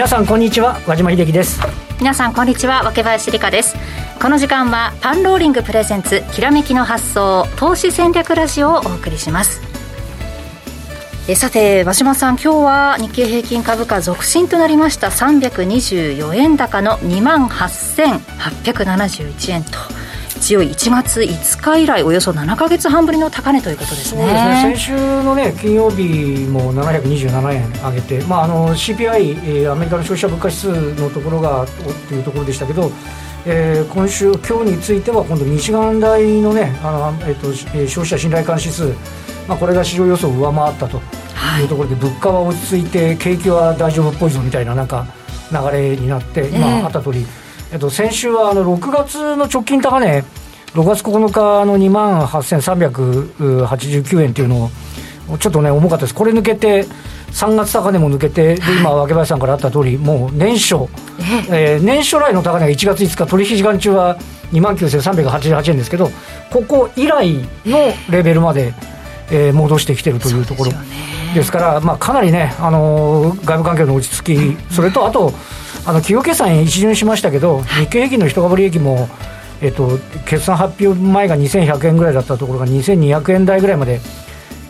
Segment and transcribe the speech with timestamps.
[0.00, 1.60] 皆さんこんにちは和島秀樹です。
[1.98, 3.76] 皆さんこんにちは若林理香です。
[4.18, 9.60] この時間はパンローリングプレゼンツきらめきの発想投資戦略ラジオをお送りします。
[11.28, 15.08] えさて和島さん今日は日経平均株価続伸となりました。
[15.08, 19.99] 324円高の2万8871円と。
[20.40, 24.26] 強い1月5日以来およそ7か月半ぶりの高値ということですね。
[24.26, 31.66] ね先週の、ね、金曜日も727円上げて、まあ、あの CPI、えー、アメリカの消費者物価指数のところが
[32.08, 32.90] というところでしたけど、
[33.46, 38.88] えー、今週、今日については今度、ミシガン大の,、ねあのえーとえー、消費者信頼感指数、
[39.48, 41.00] まあ、これが市場予想を上回ったと。
[41.60, 41.64] い。
[41.64, 45.06] うところで、はい、物価は落ち着いて、景気は大丈夫っぽいぞみたいななんか
[45.50, 47.26] 流れになって、今あった通り、えー、
[47.78, 50.24] と先週はあの6月の直近高値、
[50.74, 56.84] 6月9日の2万8389円っていうのを、ちょっとね、重かったです、これ抜けて、
[57.32, 60.88] 3月高値も抜けて、で今、若林さんからあった通り、もう年初、
[61.50, 64.18] えー、年初来の高値が1月5日、取引時間中は
[64.52, 66.10] 2万9388円ですけど、
[66.50, 68.74] ここ以来のレベルまで、
[69.30, 70.72] えー、戻してきてるというところ
[71.34, 75.32] ですから、まあ、かなりね、あのー、外部環境の落ち着き、それとあと、
[75.86, 79.08] あの企業決算一巡しましたけど、日経平均の一株利益も、
[79.60, 84.00] えっと、決算発表前が2100円ぐらいだったところが2200円台ぐらいまで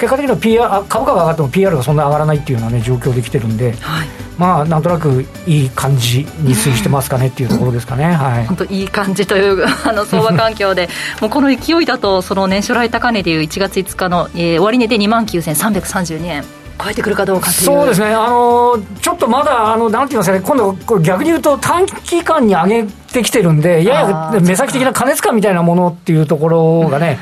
[0.00, 4.08] 結果的には PR 株価が上がっても PR がそんな上がらないっていうような、ね、状況できてるんで、はい、
[4.38, 10.88] まあなんとなくいい感じに推移してますかねっていうところですかね、 はい、本当いい感じという あの相場環境で。
[11.20, 16.44] もうこの勢いだとその年初来高値でいう1月5日の、えー、終値で2万9332円
[16.82, 27.18] 超えてくるかどうかそうですね、あのちょっとまだ、あのなんて言いますかね、今度、これ逆に言うと、短期間に上げてきてるんで、やや目先的な過熱感みたいなものっていうところがね、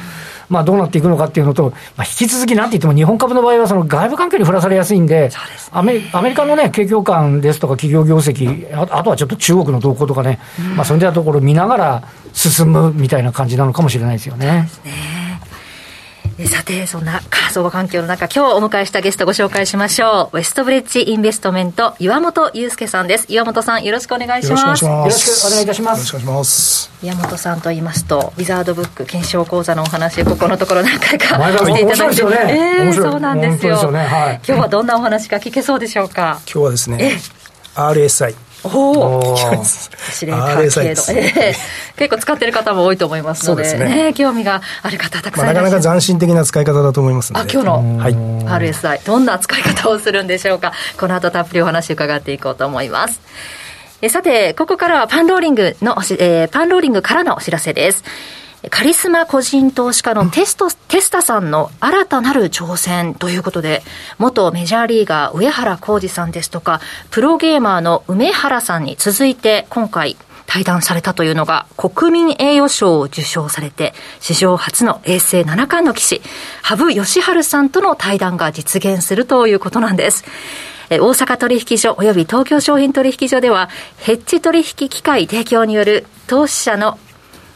[0.48, 5.30] まあ、どうなっていくのかっていうのと、まあ、引き続きなんて言っても、日本株の場合はその外部環境に振らされやすいんで、
[5.72, 10.38] アメアメリカの、ね、景況感ですとか、企業業績あ、あとはちょっと中国の動向とかね、
[10.76, 12.02] まあ、そういったところを見ながら
[12.32, 14.68] 進むみたいな感じなのかもしれないですよね。
[14.70, 15.27] そうですね
[16.46, 20.36] さて、そんな仮想環境の中、今日お迎えしたゲストご紹介しましょう。
[20.36, 23.26] ウェストブリッジインベストメント、岩本祐介さんです。
[23.28, 24.84] 岩本さん、よろしくお願いします。
[24.84, 25.98] よろしくお願いいたします。
[25.98, 26.90] よろしくお願いします。
[27.02, 33.90] 岩本さんと言いますと、ウィザードブック検証講座のお話、ここのところ何回かしていただいて、ね、えー、そうなんですよ。
[33.90, 36.40] ねはい、今日はどんなお話が聞けそうでしょうか？
[36.46, 37.20] 今日はですね、
[37.74, 38.36] RSI。
[38.64, 41.54] おお司令官系の、えー、
[41.96, 44.14] 結構使ってる方も多いと思いますのでね、ね。
[44.14, 47.48] 興味がある方たくさんまあ、なかなか斬新的な使い方だと思いますので。
[47.48, 50.72] あ今日の、はい、RSI どんな使い方をするんでしょうか？
[50.98, 53.20] この後たっぷりお話伺っていこうと思います。
[54.00, 58.04] えさてここからはパンローリングのえー、パンローリングからのお知らせです
[58.70, 63.84] カリスマ個人投資家のテスト、テスタさんの新たなる挑戦ということで、
[64.18, 66.80] 元メジャーリーガー上原浩二さんですとか、
[67.10, 70.16] プロゲーマーの梅原さんに続いて今回
[70.46, 76.20] 対談されたというのが、国民栄誉賞を受賞されて、史上初の衛星七冠の棋士、
[76.62, 80.24] 羽生善治さんとの対談が実現するということなんです。
[80.90, 83.68] 大阪取引所及び東京商品取引所では、
[83.98, 86.98] ヘッジ取引機械提供による投資者の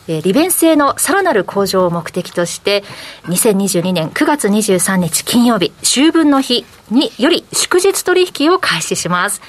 [0.09, 2.83] 利便性のさらなる向上を目的として、
[3.25, 9.41] 2022年9月23日金曜日、秋分の日により祝日取引を開始します。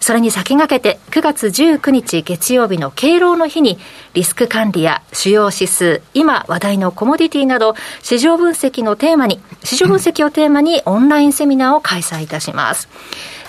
[0.00, 3.78] それに先駆けて9月19日月曜日の敬老の日に
[4.14, 12.88] リスク管理や主要指数、今話題のコモディティなど市場分析のテーマに、市場分析をテーマにオンラインセミナーを開催いたします。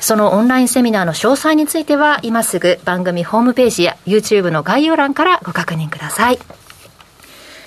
[0.01, 6.39] そのオンラインセミナーの詳細については今すぐ番組ホームページや YouTube の概要欄からご確認ください。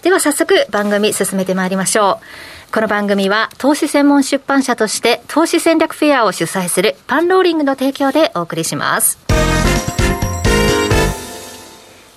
[0.02, 2.51] では早速番組進めてまいりましょう。
[2.74, 9.18] この番組は投資専門出版社として投資戦略フェアを主催するパンローリングの提供でお送りします。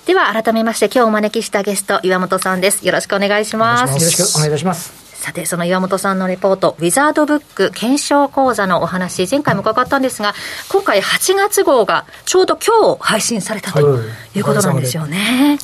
[0.06, 2.86] では改めまして今日お招きしたゲスト岩本さんです。
[2.86, 3.92] よろしくお願いします。
[3.92, 5.06] よろしくお願いいたします。
[5.26, 10.34] さて、その岩本さんのレポート、ウィザードブック検証講座のお話、前回も伺ったんですが、
[10.68, 13.98] 今回8月号がちょうど今日配信されたと
[14.34, 15.58] いうことなんですよね。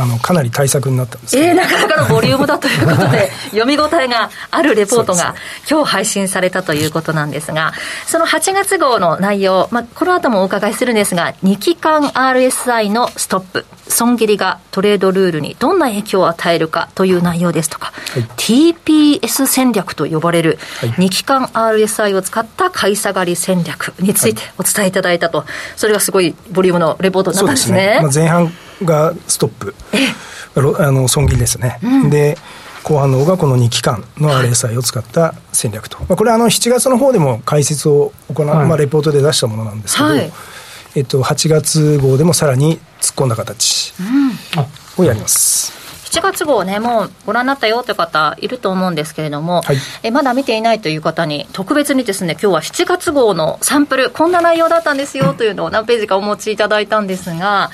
[0.00, 5.34] あのかなり対策になったんですえー、なかなかのボリュームだということで、読み応えがあるレポートが
[5.70, 7.72] 今日配信されたということなんですが、
[8.06, 25.44] その8月号の内容、まあ、この後もお伺いするんですが、2期間 RSI のストップ、損切りがトレードルールにどんな影響を与えるかという内容ですとか、はい、TPS 戦略と呼ばれる2期間 RSI を使った買い下がり戦略についてお伝えいただいたと、
[25.76, 27.80] それがすごいボリュームのレポートになったんですね。
[27.80, 28.00] すね。
[28.02, 28.52] まあ、前半
[28.84, 29.74] がストップ、
[30.78, 31.78] あの損切りですね。
[31.82, 32.36] うん、で
[32.82, 40.32] 後半の方がこの2期間の RSI を使った戦略と、まあ、これはあの7月の方でも解説を行う、はい、まあ、レポートで出したものなんですけど、はい。
[40.96, 43.94] えっと、8月号でもさらに突っ込んだ形
[44.96, 45.79] をやります。
[46.10, 57.70] 7月号ね、もうご覧になったよという方いると思うんですけれども、はい、えまだ見ていないという方に、特別にですね、今日は7月号のサンプル、こんな内容だったんですよというのを何ページかお持ちいただいたんですが、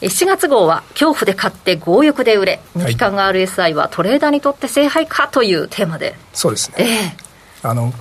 [0.00, 6.16] 7月号は、恐怖で買って強欲で売れ、日韓が RSI はトレーダーにとって聖杯かというテーマで。
[6.32, 7.14] そうですね。
[7.62, 7.92] えー、あの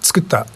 [0.00, 0.46] 作った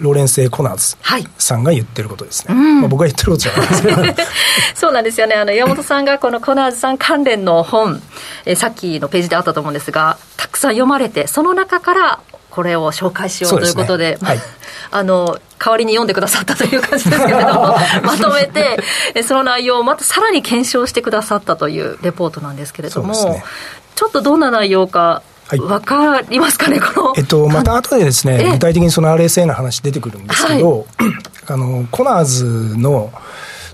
[0.00, 0.96] ローレンセコナーズ
[1.38, 3.68] さんが言ってることですね、はい、まあ、僕が言ってることじゃない。
[3.68, 4.28] ですけど
[4.74, 5.34] そうなんですよね。
[5.34, 8.02] あの岩本さんがこのコナーズさん関連の本、
[8.44, 12.20] えさっきのページであったと思うんですがたくさん読まれてその中から
[12.50, 14.18] これを紹介しようということで、ね。
[14.22, 14.38] はい、
[14.90, 18.78] あの代わりに読んでくださったという感じですけれども まとめて
[19.22, 23.44] その内容をまたさらに検証してくださったというレポートなんですけれども、ね、
[23.94, 27.14] ちょっとどんな内容かはい、分かりますかね、この。
[27.16, 30.86] えっと、また後でですね、具体的にその RSA の話出てくるんですけど、はい、
[31.48, 33.12] あの、コナーズの、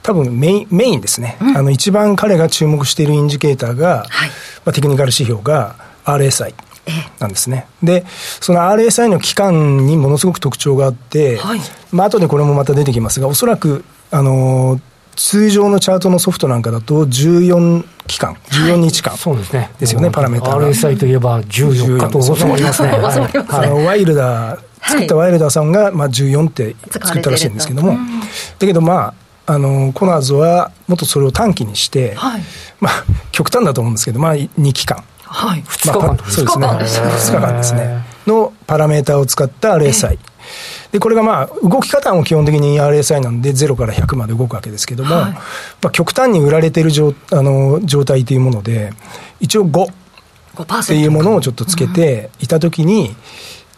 [0.03, 4.29] 多分メインメインですね、うん、あの一番彼が注目しているインジケーターが、はい、
[4.65, 6.55] まあ、テクニカル指標が RSI
[7.19, 7.67] なんですね。
[7.83, 8.05] で、
[8.41, 11.61] その RSI の期間にものすごく特徴があって、はい、
[11.93, 14.81] まあ後でこれもまた出てきますが、おそらく、あの
[15.23, 19.71] 通常のチャートのソフトなんかだと14期間、14日間、そうですね。
[19.79, 22.91] ですよね、パラメーター RSI といえば14日と収まりますね。
[23.51, 27.99] あの、ワイルダー、作ったワイルダーさんが、まあ、14って作ったらしいんですけども、
[28.59, 29.13] だけどま
[29.47, 32.17] あ、あの、コナーズはもっとそれを短期にして、
[32.81, 35.05] まあ、極端だと思うんですけど、まあ、2期間。
[35.25, 36.67] はい、2日間、そうですね。
[36.67, 38.05] 2日間ですね。
[38.27, 40.19] のパラメーターを使った RSI。
[40.93, 45.41] で、これがまあ、動き方も基本的に RSI なんで、0から100まで動くわけですけども、はい、ま
[45.85, 48.93] あ、極端に売られている状あの状態というもので、
[49.39, 53.15] 一応5っていうものをちょっとつけていたときに、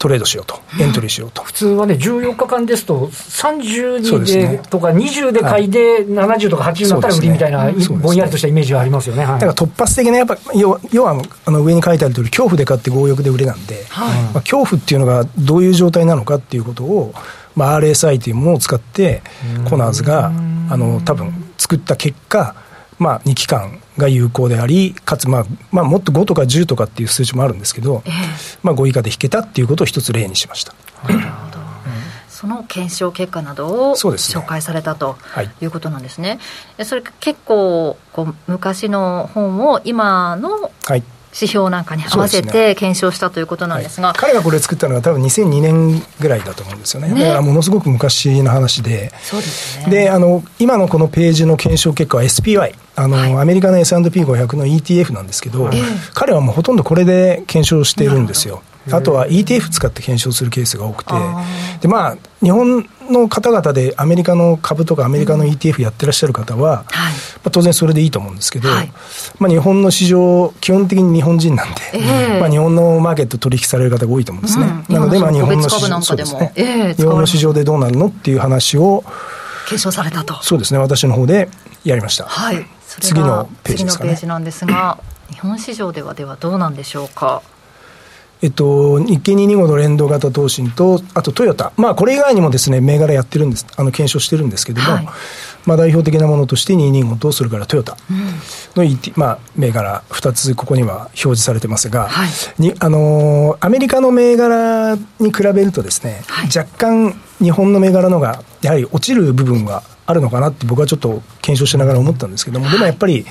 [0.02, 1.44] トレードしようと、エントリーしようと。
[1.44, 7.70] 普通はね、14日間ですと、30でとか20で買いで、70とか80になったら売りみたいな、
[8.00, 9.24] ぼんやりとしたイメージはありますよね。
[9.24, 13.86] だから突発的な、やっぱ、要要はあの上に書いてある通り、恐怖で買って強欲で売れなんで、
[14.34, 17.14] まあ、恐怖っていうのがどういう状態なのかっていうことを、
[17.54, 19.22] まあ、RSI というものを使って、
[19.70, 20.32] コナーズが、
[20.68, 22.56] あの、多分作った結果、
[23.02, 28.12] まあ、2期間が有効であり、かつ、まあまあ、もっと5とか10とかっていう数値もあるんですけど、えー、
[28.62, 30.72] まあ、5以下で引けたっていうことを一つ例にしました。
[31.08, 31.62] なるほど。
[32.28, 35.16] その検証結果などを紹介されたと
[35.60, 35.66] い。
[35.66, 36.24] うことなんですね。
[36.28, 36.40] そ、ね
[36.78, 40.72] はい、それ結構こう昔の本を今の
[41.34, 49.10] 指標なんかに合わせて検証したということなんですが、はい、彼がこれ作ったのは多分2002年ぐらいだと思うんですよね、ね、だからものすごく昔の話で。
[49.22, 55.70] そうです、ね、であの今のこのページの検証結果は SPY あの、はい、アメリカの S&P500 の ETF なんですけど、
[56.12, 61.12] 彼はもうほとんどこれで検証しているんですよあとは ETF 使って検証するケースが多くて、
[61.80, 66.90] でまあ、日本の方々でアメリカの株とかアメリカの ETF やってらっしゃる方は、ま
[67.46, 68.92] あ、当然それでいいと思うんですけど、はい、
[69.38, 74.66] まあ、日本の市場、基本的に日本人なんで、えー、まあ、日本のマーケット取引される方が多いと思うんですね。
[74.88, 79.04] うん、なので、まあ、日本の市場そうですね、えー、日本の市場でどうなるのっていう話を、
[79.66, 80.42] 検証されたと。
[80.42, 81.48] そうですね、私の方で
[81.84, 82.24] やりました。
[82.24, 82.66] はい、
[83.00, 84.98] 次のページですか、ね、次のページなんですが、
[85.30, 87.42] 日本市場ではではどうなんでしょうか。
[88.42, 95.08] えっと、日経225の連動型投信と、あとトヨタ、まあ、これ以外にもですね、銘柄やってるんです、あの検証してるんですけども、はい、
[95.64, 97.96] まあ、代表的なものとして225と、それからトヨタ
[98.74, 113.24] の、うん、まあ、銘柄、2つここには表示されてますが、はい、にあのアメリカの銘柄に比べるとですね、はい、若干日本の銘柄のが、やはり落ちる部分があるのかなって僕はちょっと検証しながら思ったんですけども、でもやっぱり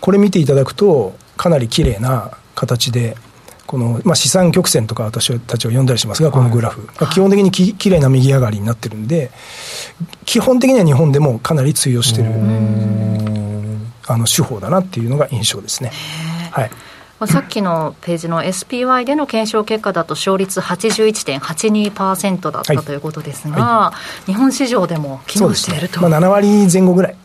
[0.00, 3.18] これ見ていただくと、かなり綺麗な形で、
[3.74, 9.32] この、まあ、資産曲線とか私たちは読んだりしますが、このグラフ、はい、基本的にききれいな右上がりになってるんで、
[10.24, 12.30] 基本的には日本でもかなり通用してる
[14.06, 15.90] あの手法だなっていうのが印象ですね。
[16.52, 16.70] はい。
[17.26, 23.64] さっきのページの SPY での検証結果だと勝率81.82%だったということですが、はい。
[23.64, 23.92] は
[24.28, 26.08] い、日本市場でも機能していると、ね。
[26.08, 27.16] まあ、7割前後ぐらい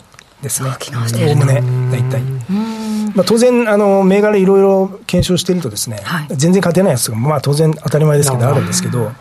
[0.41, 2.78] ですね、おおむね大体。
[3.15, 9.11] まあ、当然あの、銘柄いろいろ検証しているとですね、はい、全然勝てないやつが、まあ、当然当たり前ですけど、あるんですけど、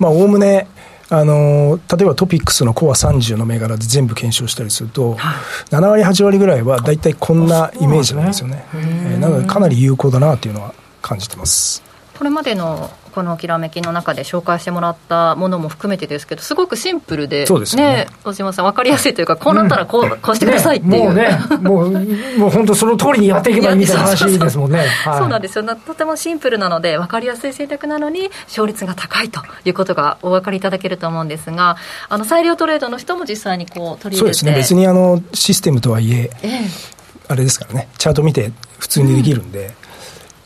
[0.00, 0.68] おおむね、
[1.10, 8.64] あの例えばトピックスのコア30の銘柄で全部検証したりすると、はい、7割、8割ぐらいは大体こんなイメージなんですよね。
[8.72, 11.83] な、ね、えー、なので、かなり有効だなというのは感じてます。
[12.18, 18.08] これまでのこのきらめきの中で紹介してもらったものも含めてですけどすごくシンプルでそうですね。
[18.24, 21.90] 小島さん分かりやすいというかこうなったらこう,、こうしてくださいっていう、もうねもう
[22.38, 24.78] もう本当その通りにやっていけばいいみたいな話ですもんね。
[25.04, 25.64] は いそうなんですよ。
[25.64, 31.76] なとてもシンプルなので分かりやすい選択なのに勝率が高いということがお分かりいただけると思うんですが
[32.08, 34.38] あの裁量トレードの人も実際にこう取り入れて。
[34.38, 34.56] そうですね。
[34.56, 36.94] 別にあのシステムとはいえええ。
[37.28, 37.88] あれですからね。
[37.96, 39.72] チャート見て普通にできるんで、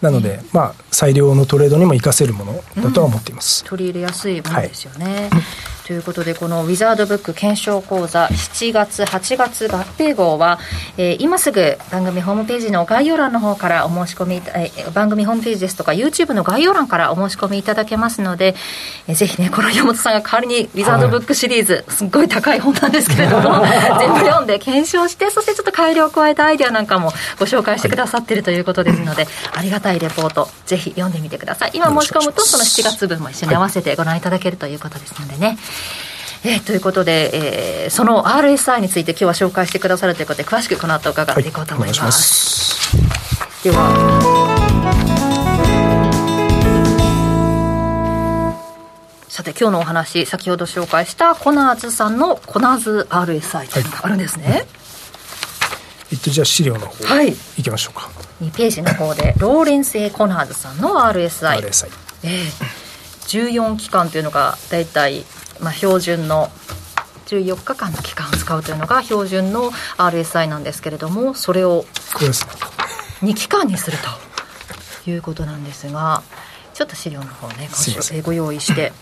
[0.01, 3.65] なので、まあ、裁量のトレードにも活かせるものだとは思っています。
[3.65, 5.31] 取り入れやすいものですよね。
[5.89, 10.59] ということで、このウィザードブック検証講座7月、8月合併号は、
[10.99, 18.55] えー今すぐ番組ホームページの概要欄の方からお申し込みえー番組ホームページですとか YouTube の概要欄からお申し込みいただけますので、
[19.07, 23.65] えーぜひね、この山本さんが代わりにウィザードブックシリーズ、すっごい高い本なんですけれども、
[23.99, 29.27] 全部読んで検証して、そしてちょっと改良を加えたアイデアなんかもご紹介してくださっているということですので、
[29.57, 31.71] ありがたいレポート、ぜひ読んでみてください。
[31.73, 35.57] 今申し込むと、その7月分も一緒に合わせてご覧いただけるということですのでね。
[36.45, 37.31] えーということで、
[37.85, 43.65] えーその RSI について今日は紹介してくださるということで詳しくこの後伺っていこうと思います,、お願いします。
[43.65, 44.99] では
[49.29, 54.67] さて今日のお話先ほど紹介したコナーズさんのコナーズ RSI というのがあるんですね、
[56.13, 58.11] えっと、じゃあ資料の方、はいいきましょうか。
[58.43, 61.89] 2ページの方で ローレンス・ A・コナーズさんの RSI RSI。
[62.25, 62.89] ええ
[63.29, 65.23] 14期間というのが大体、
[65.61, 66.51] まあ、標準の
[67.27, 71.85] 14日間の期間を使うというのが標準の RSI なんですけれどもそれを
[72.15, 72.47] これです。
[72.47, 72.53] ね。
[73.23, 73.99] 2期間にする
[75.05, 76.23] ということなんですが
[76.75, 78.23] ちょっと資料の方ねすいません。
[78.23, 78.93] ご用意して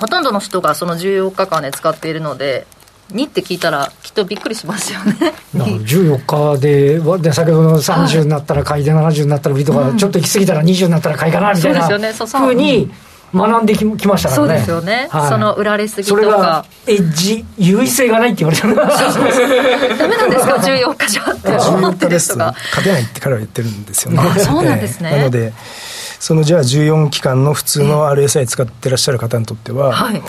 [0.00, 2.66] ほとんどの人がその14日間で使っているので
[3.12, 5.12] 2って聞いたらきっとびっくりしますよね。
[5.12, 12.12] だから14日でわで先ほどの30になったら買いで70になったら売りとか、ちょっと行き過ぎたら20になったら買いかなみたいなそうですよね。
[12.14, 12.40] そうそう。
[12.40, 12.90] ふうに
[13.34, 14.48] 学んでききましたからね。
[14.48, 15.28] そうですよね、はい。
[15.28, 16.64] その売られすぎとか。
[16.86, 18.74] エッジ優位性がないって言われたの
[19.98, 24.18] ダメなんですか？14日じゃって思っ14日ですとてる人が勝てないって彼は言ってるんですよね。
[24.20, 25.10] あそうなんですね。
[25.12, 25.18] ええ。
[25.18, 25.52] なので、
[26.20, 30.22] そのじゃあ14期間の普通の RSI 使ってらっしゃる方にとっては、はい。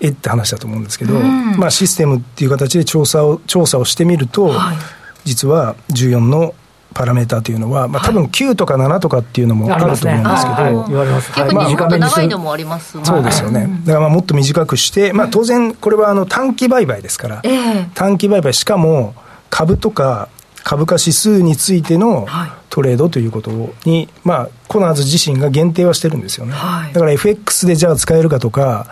[0.00, 1.56] えって話だと思うんですけど、うん。
[1.56, 4.76] まあ、システムっていう形で調査を調査をしてみると、はい。
[5.24, 6.54] 実は14の
[6.94, 10.88] パラメーターというのは、まあ、多分9とか7とかっていうのもあると思うんですけど、はい。
[10.88, 12.16] 言われます逆にもっと短めにする。
[12.16, 13.10] 長いのもありますもんね。
[13.10, 17.88] そうですよね、だからまあもっと短くして、まあ、当然これはあの短期売買ですから、ええ。
[17.94, 19.14] 短期売買しかも
[19.50, 20.28] 株とか
[20.64, 22.50] 株価指数についてのはい。
[22.70, 23.50] トレードということ
[23.86, 26.92] に、まあ、コナーズ自身が限定はしてるんですよね、はい。
[26.92, 28.86] だから FX でじゃあ使えるかとか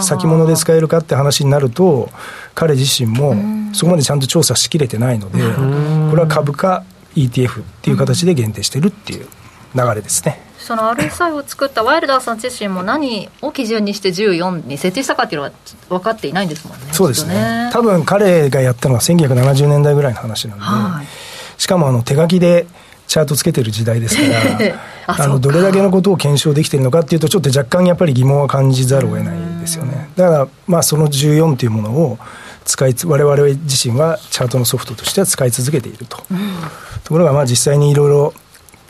[0.00, 2.10] 先物で使えるかって話になると
[2.54, 3.36] 彼自身も
[3.74, 5.38] そこまでちゃんと調査しきれてないので
[6.10, 9.26] これは株価 ETF っていう形で限定してるっていう
[9.74, 15.52] 流れですね、その RSI を作ったワイルダーさん自身も何を基準にして14に設定したかっていうのは
[15.88, 16.92] 分かっていないんですもんね。
[16.92, 17.68] そうですね。
[17.68, 21.06] きっと多分彼がやったのは1970年代ぐらいの話なんで、はい。
[21.60, 22.66] しかもあの手書きで
[23.06, 24.22] チャートつけてる時代ですか
[24.66, 24.74] ら
[25.24, 30.10] あのどれだけのことを検証できてるのかっていうとちょっと若干やっぱり疑問は感じざるを得ないですよね。
[30.16, 32.18] だからまあその14というものを
[32.68, 36.24] 使いつ我々自身はチャートのソフトとしては使い続けていると、と
[37.08, 38.34] ころがまあ実際にいろいろ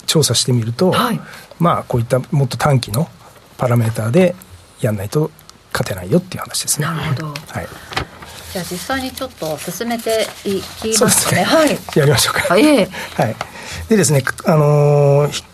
[0.06, 1.20] 調査してみると、はい。
[1.60, 3.08] まあこういったもっと短期の
[3.56, 4.34] パラメーターで
[4.80, 5.30] やんないと
[5.72, 6.86] 勝てないよっていう話ですね。
[6.86, 7.26] なるほど。
[7.28, 7.68] はい、
[8.52, 11.42] じゃあ実際にちょっと進めていきそうですね。
[11.42, 11.78] ますかねはい。
[11.94, 12.52] やりましょうか。
[12.52, 12.88] はいええ。
[13.14, 13.36] はい、
[13.88, 15.44] でですね、あのーひ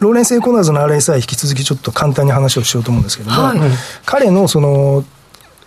[0.00, 3.58] ローレンス・ A・コナーズの RSI 引き続きちょっと簡単に話をしようと思うんですけども、はい。
[4.04, 5.04] 彼のその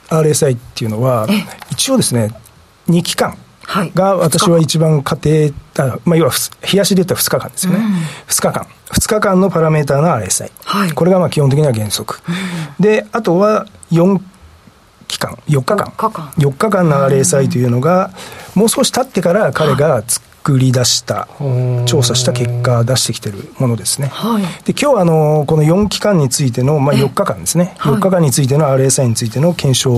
[0.10, 1.28] RSI っていうのは
[1.72, 2.32] 一応ですね
[2.88, 3.92] 2期間はい。
[3.96, 6.32] が私は一番勝てるあ、まあ、要は
[6.72, 7.80] 日足で言ったら2日間ですよね、
[8.28, 8.68] 2日間。
[8.92, 10.92] 2日間のパラメーターの RSI、はい。
[10.92, 12.20] これがまあ基本的には原則、
[12.80, 14.22] であとは4
[15.08, 15.88] 期間4日間。
[15.88, 16.26] 4日間。
[16.38, 18.12] 4日間の RSI というのが
[18.54, 20.04] もう少し経ってから彼が
[20.46, 21.44] 作り出したう
[21.82, 21.86] ん。
[21.88, 24.10] 調査した結果出してきてるものですね。
[24.10, 24.44] はい。
[24.64, 27.94] で今日はあのこの4期間についての、まあ、4日間ですね、はい。
[27.96, 29.92] 4日間についての RSI についての検証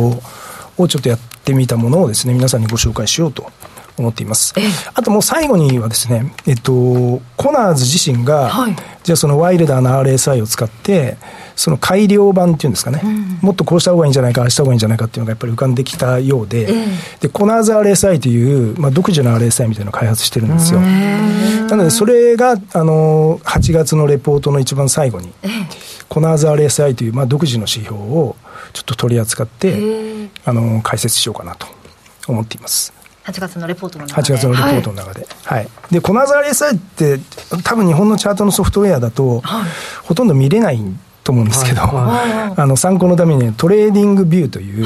[0.78, 3.52] をちょっとやってみたものをですね皆さんにご紹介しようと
[3.98, 4.54] 思っています。
[4.58, 4.66] ええ。
[4.94, 8.76] あともう最後にはですね、えっと、コナーズ自身が、はい。
[9.04, 11.18] じゃあそのワイルダーの RSI を使って、
[11.56, 13.02] その改良版っていうんですかね、
[13.42, 16.86] もっとこうした方がいいんじゃないか、ああした方がいいんじゃないかっていうのがやっぱり浮かんできたようで、ええ。
[17.22, 20.80] で、コナーズ RSI という、まあ、独自の RSI みたいなのを開発してるんですよ。
[20.82, 25.34] なので、それが、あの、8月のレポートの一番最後に、
[26.10, 28.36] コナーズ RSI という、まあ、独自の指標を
[28.74, 31.66] ちょっと取り扱って、あの、解説しようかなと
[32.28, 32.94] 思っています。
[33.28, 34.34] 8月のレポートの中で。
[34.34, 37.20] 8月のレポートの中で、はい、はい、でコナーズ RSI って
[37.64, 39.70] 多分日本のチャートのソフトウェアだと、はい、
[40.04, 40.80] ほとんど見れない
[41.26, 44.86] と思うんですけど、はい、 あの参考のために TradingView という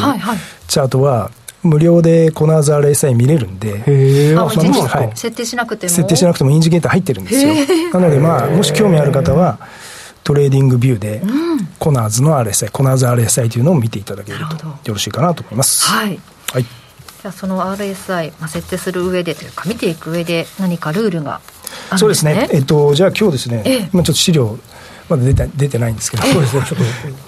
[0.67, 1.29] チャートは
[1.61, 5.93] 無料でコナーズ RSI 見れるんで、あはい、設定しなくても？
[5.93, 7.53] 設定しなくてもインジケーター入ってるんですよ。
[7.93, 9.59] なのでまあもし興味ある方は
[10.23, 11.21] TradingView で、
[11.77, 15.87] コナーズの RSI、コナーズ RSI というのを見ていただけるとよろしいかなと思います。
[15.87, 16.19] はい。
[16.51, 16.65] はい。
[17.21, 21.53] じゃあその RSI、まあ、設定する上でというか見ていく上で何かルールがあるんで
[21.87, 21.97] すね。
[21.99, 22.49] そうですね。
[22.51, 24.57] えっとじゃあ今日ですね、ええ、今ちょっと資料
[25.07, 26.85] まだ出て出てないんですけど、そうですね、ちょっと、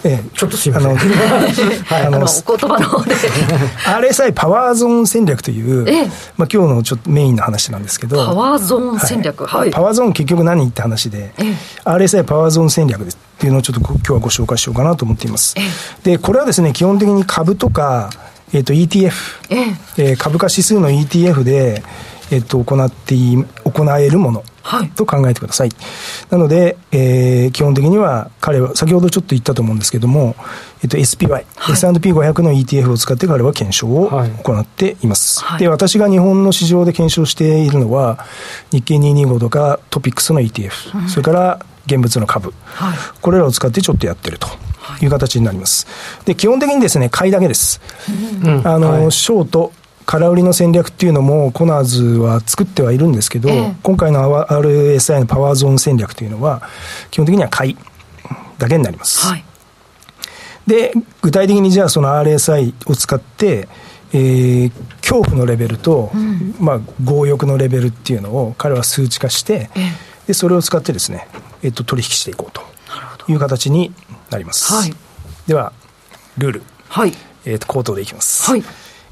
[0.09, 0.91] ええ、ちょっとすみません。
[0.91, 0.99] あの、
[1.85, 3.15] はい、あの、お言葉の方で。
[3.85, 6.07] RSI パワーゾーン戦略という、ええ、
[6.37, 9.71] まあ今日のちょっとメインの話なんですけど、パワーゾーン戦略、はい。
[9.71, 15.53] パワーゾーン結局何って話で、ええ、RSI パワーゾーン戦略ですっていうのをちょっと今日はご紹介しようかなと思っています。
[16.03, 18.09] で、これはですね、基本的に株とか、
[18.53, 19.11] えっ、ー、と ETF、
[19.49, 20.13] ええ。
[20.13, 21.83] ー、株価指数の ETF で、
[22.31, 24.43] えっ、ー、と、行ってい、行えるもの。
[24.95, 25.69] と考えてください。
[25.69, 25.77] はい、
[26.31, 30.35] なので、えー、基本的には彼は、先ほどちょっと言ったと思うんですけども、
[30.81, 35.43] えっと、SPY、はい、S&P500 の ETF を使って彼は検証を行っています。
[35.43, 38.25] はい、で、私が日本の市場で検証しているのは、
[38.71, 44.47] 日経225とかトピックスの ETF、うん、それから現物の株、はい、これらを使ってちょっとやってると。
[45.01, 45.05] い。
[45.05, 45.87] う形になります。
[46.25, 47.81] で、基本的にですね、買いだけです。
[48.43, 49.71] うん、あの、ショート、
[50.05, 56.61] 空売りの戦略っていうのもコナーズは作ってはいるんですけど、えー、今回の RSI のパワーゾーン戦略というのは
[57.09, 57.77] 基本的には買い
[58.57, 59.43] だけになります、はい、
[60.67, 63.67] で具体的にじゃあその RSI を使って、
[64.13, 71.27] えー、恐怖のレベルと、うん、まあ、強欲のレベルっていうのを彼は数値化して、えー、でそれを使ってですね、
[71.63, 73.93] えっと、取引していこうという形に
[74.29, 74.93] なります、はい、
[75.47, 75.73] では
[76.37, 77.13] ルール、はい。
[77.45, 78.63] えー、と口頭でいきます、はい。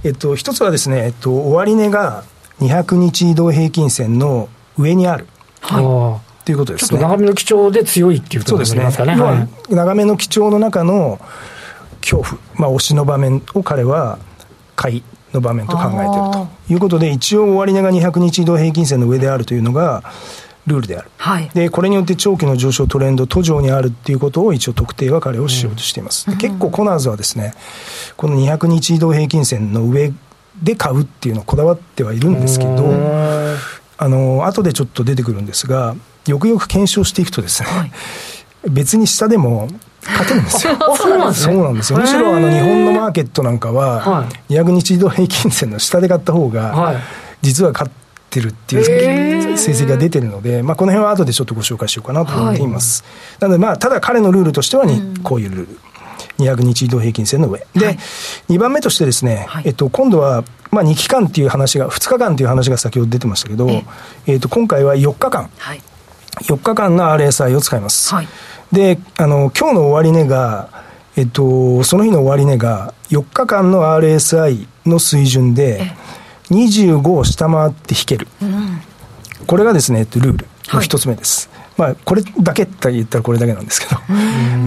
[0.03, 2.23] えっと、一つはですね、えっと、終値が
[2.59, 5.27] 200日移動平均線の上にある。
[5.61, 6.45] はい。
[6.45, 6.99] ということですね。
[6.99, 8.91] 長めの基調で強いっていうことですね。
[8.91, 9.15] すね。
[9.15, 11.19] はい、長めの基調の中の
[12.01, 14.17] 恐怖、まあ、押しの場面を彼は
[14.75, 15.03] 買い
[15.33, 16.47] の場面と考えていると。
[16.69, 20.03] いうことで、一応終値が200日移動平均線の上であるというのが、
[20.67, 27.53] ルールである、はい、でこれによって長期の上昇トレンド途上にあるっていうことを一応特定は彼をしようとしています、うん、結構コナーズはですね
[28.17, 30.13] この200日移動平均線の上
[30.61, 32.93] で買うっていうのをこだわってはいるんですけど
[33.97, 35.95] あの後でちょっと出てくるんですが
[36.27, 37.91] よくよく検証していくとですね、はい、
[38.69, 39.67] 別に下でも
[40.03, 40.77] 勝てるんですよ。
[40.97, 41.53] そうなんですね。
[41.53, 41.99] そうなんですよ。
[41.99, 46.95] むしろあの日本のマーケットなんかは、200日移動平均線の下で買った方が、
[47.41, 47.91] 実は勝っ
[48.31, 53.03] ってるっていう成績が出てるので、まあ、この辺は後でちょっとご紹介しようかなと思っています。
[53.03, 55.79] はい、なので、まあ、ただ彼のルールとしてはに、こういうルール。
[56.37, 57.65] 200日移動平均線の上。
[57.75, 57.97] で、はい、
[58.49, 63.83] 2番目としてですね、はい、えっと、今度は、まあ、2期間っていう話が、2日間っていう話が先ほど出てましたけど、え
[64.25, 64.35] え。
[64.35, 65.81] っと、今回は4日間、はい、
[66.43, 68.15] 4日間の RSI を使います。
[68.15, 68.27] はい、
[68.71, 70.69] で、あの、今日の終値が、
[71.17, 75.93] えっと、その日の終値が4日間の RSI の水準で、
[76.51, 78.81] 25を下回って引ける、うん、
[79.47, 80.47] これがですねルール。
[80.75, 83.99] の一つ目です、はい、まあこれだけって言ったらこれだけなんですけど。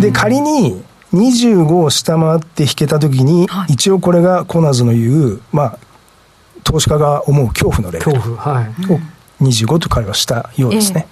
[0.00, 0.82] で仮に
[1.14, 5.78] 25を下回って引けたときに、はい、一応これがコナーズの言う、まあ、
[6.64, 8.36] 投資家が思う恐怖のレベルを
[9.40, 11.06] 25と会話したようですね、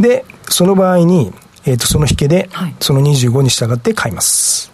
[0.00, 1.32] えー、でその場合に、
[1.64, 2.48] えーと、その引けで、
[2.80, 4.72] その25に従って買います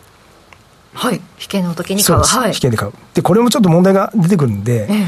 [0.94, 2.20] はい、引けの時に買う。
[2.20, 2.92] はい、引けで買う。
[3.14, 5.07] で、これもちょっと問題が出てくるんで、ええ、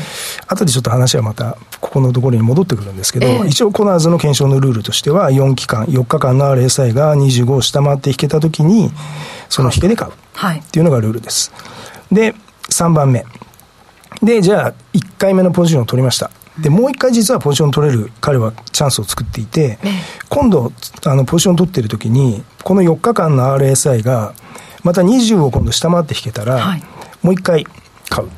[0.49, 8.91] 後でちょっと話はまた、ここのところに戻ってくるんですけど、え、一応コナーズの検証のルールとしては、4期間、4日間の RSI が25を下回って引けた時に、
[9.49, 10.13] その引けで買う。
[10.35, 10.59] はい。
[10.59, 11.53] っていうのがルールです。
[12.11, 12.35] で、
[12.69, 13.25] 3番目。
[14.23, 16.31] で、じゃあ、1回目のポジションを取りました。
[16.59, 19.79] で、もう一回実はポジション取れる彼はチャンスを作っていて、
[20.29, 20.73] 今度、
[21.05, 24.35] あの、ポジション取ってる時に、この4日間の RSI が、
[24.87, 26.83] また20を今度下回って引けたら、はい、
[27.21, 27.67] もう一回
[28.09, 28.29] 買う。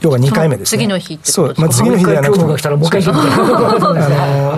[0.00, 0.78] 要は2回目ですね。
[0.80, 2.44] 次の日ってそう、まあ、次の日ではなくて。
[2.44, 3.12] もう一回あ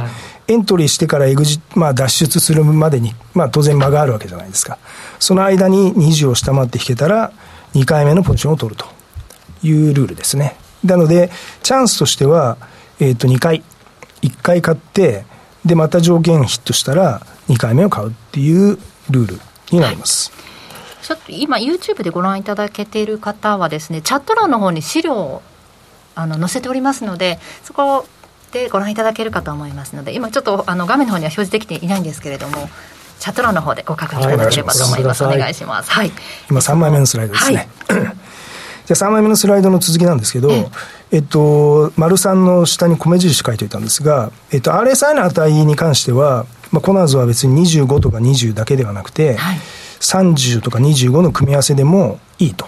[0.01, 0.03] の
[0.49, 4.79] エントリーしてからエグジ、まあ、脱出するまでに、まあ、当然間があるわけじゃないですか。
[5.19, 7.31] その間に20を下回って引けたら、
[7.75, 8.87] 2回目のポジションを取ると
[9.63, 10.57] いうルールですね。
[10.85, 11.31] なので、
[11.63, 12.57] チャンスとしては、
[12.99, 13.63] えっ、ー、と、2回、
[14.23, 15.27] 1回買って、
[15.67, 18.79] で、また条件ヒットしたら、2回目を買うっていう
[19.11, 19.41] ルール
[19.73, 20.31] になります。
[20.31, 21.05] はい。
[21.05, 25.43] ちょっと今 YouTube でご覧いただけている方はですねチャット欄の方に資料を
[26.15, 28.07] あの載せておりますのでそこ
[28.53, 32.69] でご覧いただけるかと思いますので今ちょっとあの画面の方には表示できていないんですけれども
[33.19, 35.91] チャット欄の方でご確認いただければと思います、はい、お願いします。
[35.93, 36.11] はい。
[36.51, 38.15] 今3枚目のスライドですね、はい、じゃあ
[38.87, 40.51] で、3枚目のスライドの続きなんですけど、
[41.13, 49.59] えっと、丸3の下に米印書いておいたんですが、えっと、RSI の値に関しては、まあ、コナーズは別に25とか20だけではなくて、はい、
[50.01, 52.67] 30とか25の組み合わせでもいいと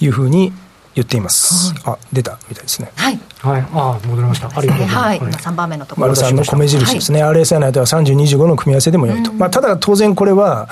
[0.00, 0.52] いうふうに
[0.94, 1.74] 言っています。
[1.84, 2.90] はい、あ、出たみたいですね。
[2.96, 3.20] はい。
[3.40, 3.66] はい。
[3.72, 4.48] あ、戻りました。
[4.48, 4.96] ありがとうございます。
[4.96, 5.16] はい。
[5.18, 6.08] 今3番目のところ。
[6.08, 7.22] 丸さんの米印ですね。
[7.22, 9.32] はい、RSI の値は30、25の組み合わせでも良いと。
[9.32, 10.68] まあ、ただ当然これは、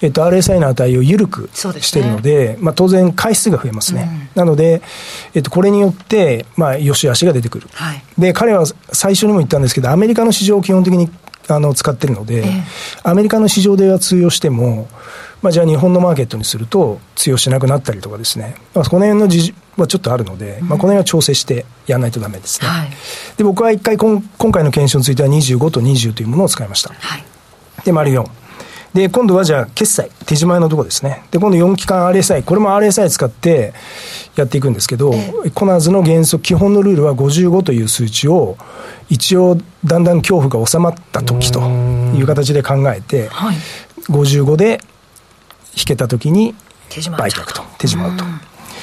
[0.00, 4.08] えっと、RSI の値を緩くしているので、ね、まあ、当然回数が増えますね。
[4.34, 4.82] うん、なので、
[5.34, 7.68] えっと、これによって、まあ、良し悪しが出てくる。
[7.72, 11.08] はい、で、彼は最初にも言ったんですけど、アメリカの市場を基本的に
[11.48, 12.62] あの使ってるので、えー、
[13.02, 14.88] アメリカの市場では通用しても、
[15.42, 22.90] まあ、じゃあ日本のマーケットにすると通用しなくなったりとかですね、まあ、この辺の事はちょっとあるので、まあ、この辺は調整してやらないとだめですね、はい、
[23.36, 27.24] で僕は一回今今回の検証については25と20というものを使いました、はい、
[27.84, 28.26] で丸4
[28.94, 31.24] で今度はじゃあ決済手締まいのところですね。
[31.30, 33.74] で今度4期間 RSI これも RSI 使って
[34.34, 38.56] やっていくんですけど、えー、コナーズの原則基本のルールは55という数値を
[39.10, 43.56] 一応だんだん恐怖が収まった時という形で考えて、はい、
[44.08, 44.80] 55で
[45.76, 46.54] 引けたときに
[47.18, 48.24] 売却と、手締まうと。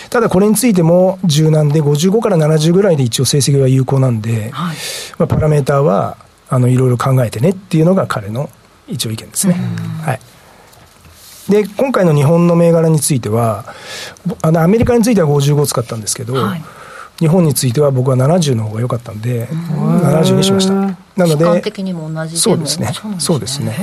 [0.10, 4.78] ただこれについても柔軟で55から70ぐらいで一応成績が有効なんで、はい、
[5.18, 8.50] まあ、パラメーターはあのいろいろ考えてねっていうのが彼の
[8.88, 9.56] 一応意見ですね。
[10.04, 10.20] はい、
[11.52, 13.66] で今回の日本の銘柄については
[14.42, 16.64] あのアメリカについては55を使ったんですけど、はい、
[17.20, 20.74] 日本については僕は70の方が良かったんで70にしました。
[20.74, 20.92] な
[21.28, 21.46] ので
[22.38, 22.92] そうですね。
[23.20, 23.76] そうですね。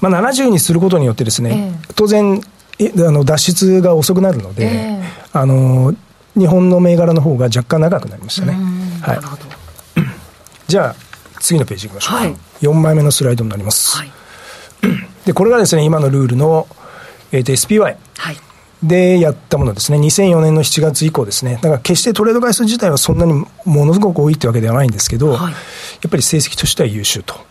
[0.00, 5.92] まあ、70にすることによってですね、えー、当然あの脱出が遅くなるので、えー、あの
[6.36, 8.52] 日本の銘柄の方が若干長くなりましたね。
[9.02, 9.20] はい、
[10.68, 10.94] じゃあ
[11.40, 13.98] 次のページいきましょう、はい、4枚目のスライドになります。
[13.98, 14.12] はい、
[15.26, 16.66] でこれがですね今のルールの、
[17.32, 18.36] えー、と SPY、はい、
[18.82, 23.32] でやったものですね、2004年の7月以降ですね、だから決してトレード回数自体はそんなに
[23.64, 25.58] ものすごく多いってわけではないんですけど、はい、や
[26.06, 27.48] っぱり成績としては優秀と。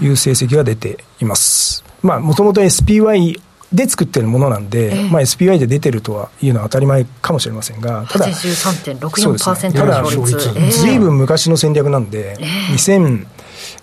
[0.00, 1.84] いう成績が出ています。
[2.02, 3.40] まあ、もともと SPY
[3.72, 12.78] で作ってるものなんで、えー、まあ、SPY で出てるとはいうのは当たり前かもしれませんが、ただ、83.64%の勝率、ただ、ずいぶん昔の戦略なんで、えー、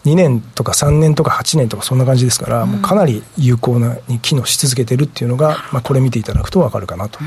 [0.06, 7.20] 2002年とか3年とか8年とかそんな感じですから、うん、もうかなり有効なに機能し続けてるっていうのが、まあ、これ見ていただくと分かるかなと。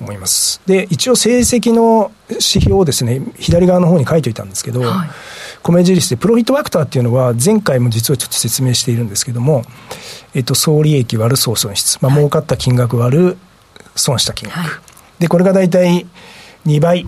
[0.00, 0.60] 思います。
[0.66, 5.10] で一応成績の指標をですね左側の方に書いておいたんですけど、はい。
[5.62, 9.62] 米印でプロフィットファクターっていうのは前回も実はちょっと説明しているんですけども、
[10.34, 13.38] えっと、総利益割る総損失、まあ、儲かった金額割る
[13.94, 14.70] 損した金額、はい、
[15.20, 16.06] でこれが大体
[16.66, 17.06] 2倍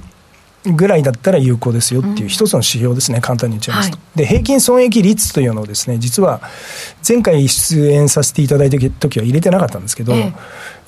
[0.66, 6.40] ぐらいだったら有効ですよっていう一つの指標ですね、簡単に言っちゃいますと、はい、で平均損益率というのをですね実は
[7.06, 10.32] 前回出演させていただいた時は入れてなかったんですけど、え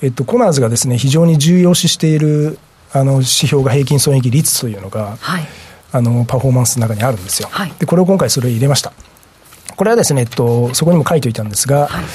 [0.01, 0.07] え。
[0.07, 2.57] っと、コナーズがですね非常に重要視している
[2.91, 5.47] あの指標が平均損益率というのが、はい。
[5.89, 8.91] あのパフォーマンスの中にあるんですよ、はい、でこれを今回それを入れました。
[9.77, 12.05] これはですね、えっと、そこにも書いておいたんですが、はい、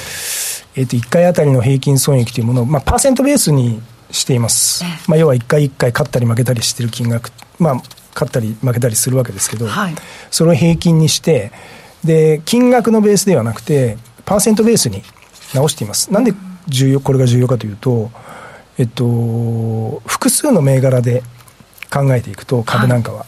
[0.75, 7.31] えっと、1回あたりの平均損益というものを、まあ、パーセントベースにしています、まあ、要は1回1回勝ったり負けたりしてる金額、
[7.63, 7.75] まあ、
[8.15, 9.95] 勝ったり負けたりするわけですけど、はい、
[10.31, 11.53] それを平均にして
[12.05, 15.03] で金額のベースではなくてパーセントベースに
[15.55, 16.13] 直しています。
[16.13, 16.33] なんで
[16.69, 18.11] 重要これが重要かというと、
[18.79, 21.23] えっと、複数の銘柄で
[21.93, 23.27] 考えていくと株なんかは、はい。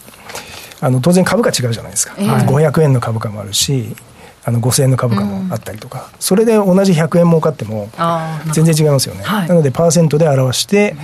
[0.80, 3.96] あの当然株価違うじゃないですか、えー、500円の株価もあるし
[4.44, 7.88] あの5000円の株価もあったりとか、うん、それで同じ100円儲かっても
[8.52, 10.94] 全然違いますよね、はい、なのでパーセントで表して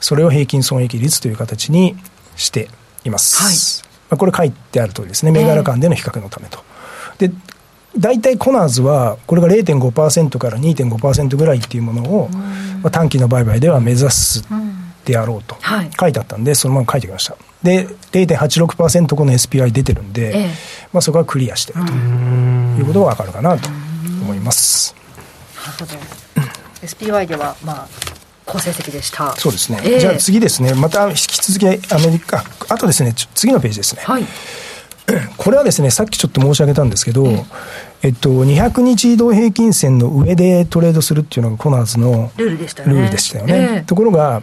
[0.00, 1.96] それを平均損益率という形に
[2.36, 2.68] して
[3.04, 5.32] います、はい、まあ、これ書いてある通りですね。
[5.32, 6.64] 銘柄間での比較のためと、
[7.18, 7.32] で
[7.98, 12.28] 大体コナーズはこれが0.5%から2.5%ぐらいっていうものを、
[12.82, 14.44] まあ、短期の売買では目指す
[15.04, 15.56] であろうと
[15.98, 17.36] 書いてあったんで、そのまま書いてきました。
[17.62, 20.50] で0.86%この SPI 出てるんで、ええ、
[20.92, 23.68] まあ、そこはクリアしてるということが分かるかなと
[24.22, 24.94] 思います。
[25.64, 25.92] なるほど。
[26.82, 27.88] SPY ではまあ
[28.46, 29.34] 好成績でした。
[29.36, 30.74] そうですね、えー、じゃあ次ですね。
[30.74, 34.24] また引き続きアメリカあとですね次のページですね、はい、
[35.36, 37.26] これはですねさっきちょっと申し上げたんですけど、
[38.02, 42.94] えっと、200日移動平均線の上でトレードするっていうのがコナーズのルールでしたよね。
[42.94, 44.42] ルールでしたよね、ところが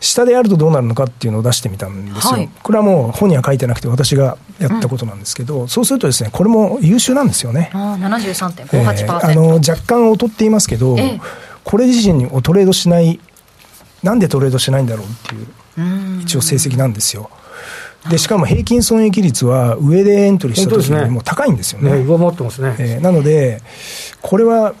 [0.00, 7.70] 下でやるとどうなるのかっていうのを出してみたんですよ、はい、これはもう本には書いてなくて私がやったことなんですけど、うん、そうするとですねこれも優秀なんですよね。
[7.72, 11.20] あ73.58%、えー、あの若干劣っていますけど、えー、
[11.62, 13.20] これ自身をトレードしない
[14.02, 17.30] なんでトレードしないんだろうっていう一応成績なんですよ。
[18.10, 21.92] でしかも平均損益率は上でエントリーした時よりも高いんですよね。
[21.92, 23.62] ね上回ってますね、えー、なので、
[24.20, 24.74] これは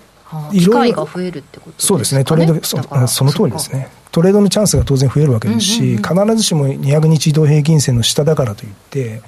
[0.50, 3.88] 機会が増えるってこと、ね、そうですねトレードそその通りですね。
[4.10, 9.22] トレードのチャンスが当然増えるわけですし、うんうんうん、必ずしも200日移動平均線の下だからといって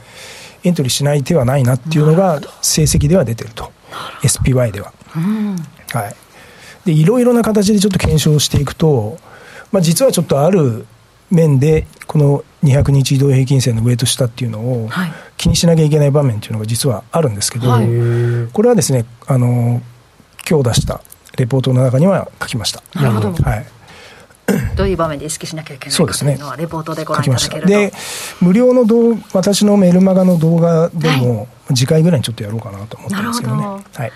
[0.64, 3.72] エントリーしない手はないなっていうのが成績では出てると。
[4.22, 5.56] SPY では、うん、
[5.92, 6.16] はい。
[6.84, 9.18] でいろいろな形でちょっと検証していくと、
[9.74, 10.86] まあ、実はちょっとある
[11.32, 14.88] 面でこの200日移動平均線の上と下っていうのを
[15.36, 17.86] 気にしなきゃいけない場面っていうのが実はあるんですけど、はい、
[18.52, 19.82] これはですねあの
[20.48, 21.00] 今日出した
[21.36, 22.84] レポートの中には書きました。
[22.94, 23.66] なるほど、はい。
[24.76, 27.92] どういう場面で意識しなきゃいけないかというのは、レポートでご覧いただけるとで
[28.40, 33.64] 無料の動私のメルマガの動画でも、次回ぐらいにちょっとやろうかなと思ってるんですけどね。
[33.64, 34.12] はい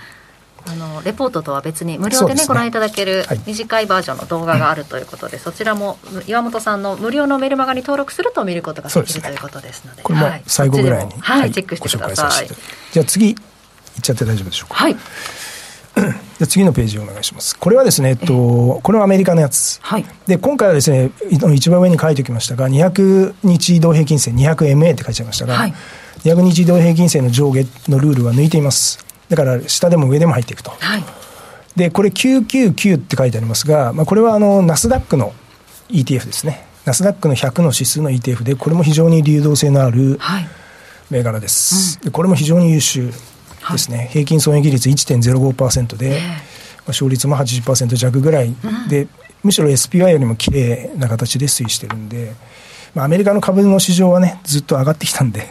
[0.70, 10.02] あのレポートとは別に無料でね、ね、ご覧いただける短いバージョンの動画があるということで、そちらも岩本さんの無料のメルマガに登録すると見ることができる、ということですので。
[10.02, 12.48] これも最後ぐらいに、はい、チェックしてください。
[12.92, 13.36] じゃあ次いっ
[14.02, 14.76] ちゃって大丈夫でしょうか。
[14.76, 14.96] はい。
[16.38, 17.58] じゃ次のページをお願いします。
[17.58, 19.80] これはですね、えっと、これはアメリカのやつ。
[19.82, 25.74] はい、で、今回はですね、一番上に書いておきましたが、200日移動平均線、200MA って書いてありましたが、はい、
[26.24, 29.07] 200日移動平均線の上下のルールは抜いています。
[29.28, 30.70] だから下でも上でも入っていくと。
[30.70, 31.04] はい、
[31.76, 35.32] で、これ999って書いてありますが、まあ、これはあの、ナスダックの
[35.90, 36.66] ETF ですね。
[36.84, 40.18] ナスダックの100の指数の ETF で、これも非常に流動性のある
[41.10, 41.98] 銘柄です。
[41.98, 43.12] うん、でこれも非常に優秀
[43.70, 43.98] ですね。
[43.98, 46.38] はい、平均損益率1.05%で、まあ、
[46.88, 48.54] 勝率も80%弱ぐらい
[48.88, 49.08] で、うん、
[49.44, 52.32] むしろ SPY よりも綺麗な形で推移してるんで、
[52.94, 55.46] まあ、アメリカの株の市場はね、ずっと上がってきたんで、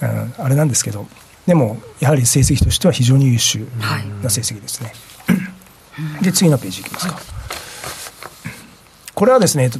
[0.00, 1.06] うん、あれなんですけど、
[1.46, 3.66] でもやはり成績としては非常に優秀
[4.22, 4.92] な成績ですね。
[5.26, 7.14] はい、で次のページいきますか。
[7.14, 7.22] はい、
[9.14, 9.70] これはですね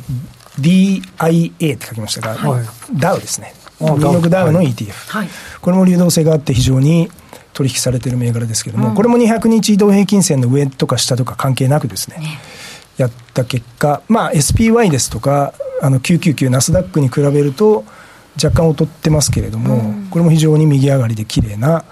[0.59, 3.55] DIA って書きましたが、はい、ダウですね。
[3.81, 5.29] ニューヨークダウの ETF、はい、
[5.61, 7.11] これも流動性があって非常に
[7.53, 12.38] 取引されている銘柄ですけれども、うん、これも200日移動平均線の上とか下とか関係なくですね、ね。
[12.96, 17.85] やった結果、まあ、SPY ですとかあの999ナスダックに比べると
[18.37, 21.85] 若干劣ってますけれども、うん、これも非常に右上がりで綺麗な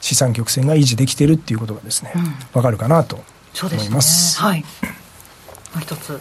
[0.00, 4.34] 資産曲線が維持できてるっていうことがですね、うん、分かるかなと思います。
[4.34, 4.60] すね、はい。
[4.60, 4.66] も
[5.78, 6.20] う一つ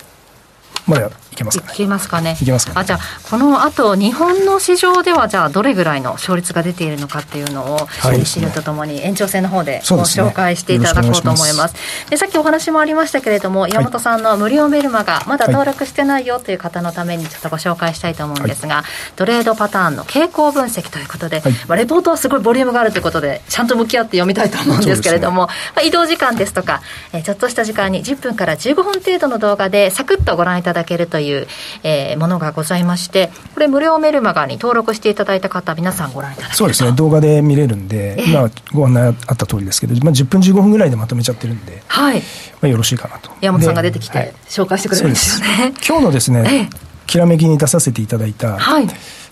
[0.87, 1.73] まだいけますかね。
[1.73, 2.37] いけますかね。
[2.41, 11.73] いけますか、ね、あ、じゃあ、この後、日本の市場では、じゃあ、どれぐらいの勝率が出ているのかっていうのを、はい、資料とともに延長戦の方でご紹介していただこうと思います。
[12.05, 31.47] で、ね、さっきお話もありましたけれども、山本さんの無料メルマガ、まだ登録してないよという方のために、ちょっとご紹介したいと思うんですが、はい、トレードパターンの傾向分析ということで、はい、まあ、レポートはすごいボリュームがあるということで、ちゃんと向き合って読みたいと思うんですけれども、ね、まあ、移動時間ですとか、えー、ちょっとした時間に10分から15分程度の動画で、サクッとご覧いただけるという、
[31.83, 42.19] えー、ものがございまして、これ、無料メルマガに登録していただいた方、皆さんご覧いただけそうですね、動画で見れるんで、えー、今、ご案内あった通りですけど、まあ、10分、15分ぐらいでまとめちゃってるんで、はい。
[42.19, 42.23] ま
[42.63, 43.31] あ、よろしいかなと。
[43.41, 45.73] 山本さんが出てきて、紹介してくれるんですよね。
[45.87, 48.87] 今日のですね、えー、きらめきに出させていただいた、はい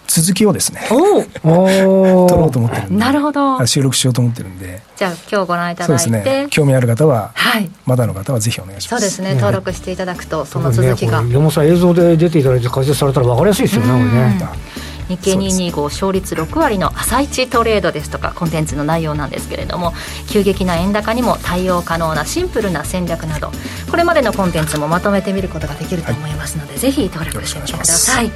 [0.08, 1.24] 続きをですねお
[2.28, 3.66] 撮ろうと思ってるんでなるほど。
[3.66, 4.82] 収録しようと思ってるんで。
[4.96, 6.04] じゃあ今日ご覧いただいて。
[6.04, 6.48] そうですね。
[6.50, 9.02] 興味ある方は、はい、まだの方はぜひお願いします。
[9.02, 14.84] そうですね、登録していただくとその続きが、ね、山本さん映像で出ていただいて解説されたら分かりやすいですよねこれね。
[15.10, 19.94] 日経225勝率6割の朝一トレードですとかコンテンツの内容なんですけれども
[20.30, 23.52] 急激な円高にも対応可能なシンプルな戦略など
[23.92, 28.32] これまでのコンテンツもまとめてみることができると思いますので、はい、ぜひ登録してみてください。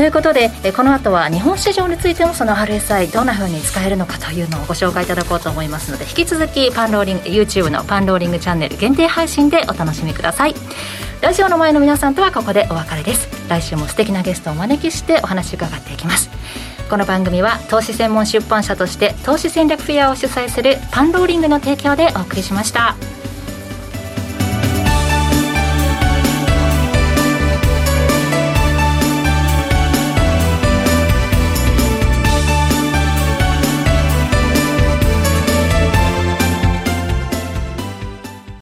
[0.00, 10.54] ということでこの後は日本市場についてもその RSI どんなふうに使えるのかというのをご紹介いただこうと思いますので引き続きパンローリング YouTube のパンローリングチャンネル限定配信でお楽しみください。
[11.20, 13.28] ラジオの前の皆さんとはここでお別れです。
[13.50, 16.30] 来週も素敵なゲストをお招きしてお話伺っていきます。
[16.88, 22.96] この番組は投資専門出版社として投資戦略フェアを主催するパンローリングの提供でお送りしました。